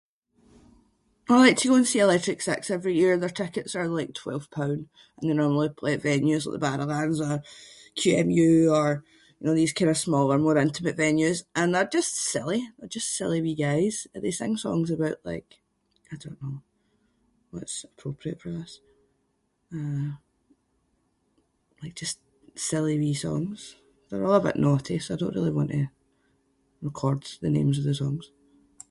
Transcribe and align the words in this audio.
I 1.29 1.37
like 1.37 1.57
to 1.57 1.69
go 1.69 1.75
and 1.75 1.87
see 1.87 1.99
Electric 1.99 2.41
Six 2.41 2.69
every 2.69 2.95
year, 2.97 3.17
their 3.17 3.29
tickets 3.29 3.75
are 3.75 3.87
like 3.87 4.13
twelve 4.13 4.49
pound 4.51 4.89
and 5.19 5.29
they 5.29 5.33
normally 5.33 5.69
play 5.69 5.93
at 5.93 6.01
venues 6.03 6.45
like 6.45 6.59
the 6.59 6.65
Barrowlands 6.67 7.21
or 7.25 7.41
QMU 7.95 8.69
or 8.75 9.03
you 9.39 9.45
know 9.47 9.53
these 9.55 9.71
kind 9.73 9.89
of 9.91 9.97
smaller 9.97 10.37
more 10.39 10.57
intimate 10.65 10.97
venues. 11.05 11.37
And 11.59 11.69
they’re 11.73 11.93
just 11.99 12.11
silly, 12.33 12.61
they’re 12.77 12.95
just 12.97 13.09
silly 13.19 13.39
wee 13.45 13.61
guys. 13.69 13.95
They 14.23 14.33
sing 14.39 14.53
songs 14.65 14.89
about 14.95 15.17
like, 15.31 15.49
I 16.13 16.15
don’t 16.21 16.41
know, 16.43 16.55
what’s 17.53 17.77
appropriate 17.91 18.39
for 18.41 18.51
this? 18.57 18.71
Uh, 19.77 20.09
like 21.81 21.95
just 22.03 22.17
silly 22.69 22.95
wee 23.01 23.17
songs. 23.27 23.57
They’re 24.07 24.25
all 24.27 24.41
a 24.41 24.47
bit 24.47 24.61
naughty 24.65 24.97
so 24.99 25.09
I 25.13 25.17
don’t 25.19 25.37
really 25.37 25.57
want 25.57 25.71
to 25.75 25.83
record 26.89 27.21
the 27.43 27.55
names 27.57 27.77
of 27.77 27.85
the 27.87 27.99
songs. 28.03 28.25